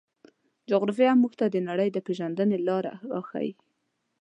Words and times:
جغرافیه 0.69 1.11
موږ 1.21 1.33
ته 1.39 1.45
د 1.49 1.57
نړۍ 1.69 1.89
د 1.93 1.97
پېژندنې 2.05 2.57
لاره 2.67 2.93
راښيي. 3.11 3.51